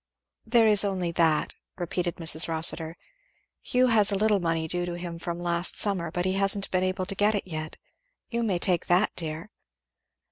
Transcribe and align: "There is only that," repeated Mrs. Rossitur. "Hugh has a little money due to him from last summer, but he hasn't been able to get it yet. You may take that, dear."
"There 0.47 0.65
is 0.67 0.83
only 0.83 1.11
that," 1.11 1.53
repeated 1.77 2.15
Mrs. 2.15 2.47
Rossitur. 2.47 2.97
"Hugh 3.61 3.85
has 3.89 4.11
a 4.11 4.15
little 4.15 4.39
money 4.39 4.67
due 4.67 4.83
to 4.83 4.93
him 4.97 5.19
from 5.19 5.37
last 5.37 5.77
summer, 5.77 6.09
but 6.09 6.25
he 6.25 6.33
hasn't 6.33 6.71
been 6.71 6.81
able 6.81 7.05
to 7.05 7.13
get 7.13 7.35
it 7.35 7.45
yet. 7.45 7.77
You 8.27 8.41
may 8.41 8.57
take 8.57 8.87
that, 8.87 9.15
dear." 9.15 9.51